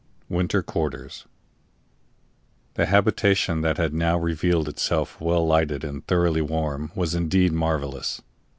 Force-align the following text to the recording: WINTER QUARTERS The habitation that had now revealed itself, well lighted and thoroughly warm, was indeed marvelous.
WINTER 0.29 0.63
QUARTERS 0.63 1.27
The 2.73 2.87
habitation 2.87 3.61
that 3.61 3.77
had 3.77 3.93
now 3.93 4.17
revealed 4.17 4.67
itself, 4.67 5.21
well 5.21 5.45
lighted 5.45 5.83
and 5.83 6.03
thoroughly 6.07 6.41
warm, 6.41 6.91
was 6.95 7.13
indeed 7.13 7.51
marvelous. 7.53 8.19